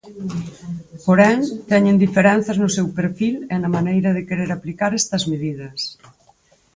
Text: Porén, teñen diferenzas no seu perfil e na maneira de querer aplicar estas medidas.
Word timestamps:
Porén, 1.05 1.39
teñen 1.71 2.01
diferenzas 2.05 2.57
no 2.61 2.69
seu 2.75 2.87
perfil 2.99 3.35
e 3.53 3.55
na 3.61 3.69
maneira 3.75 4.09
de 4.13 4.25
querer 4.29 4.49
aplicar 4.51 4.91
estas 5.01 5.23
medidas. 5.31 5.79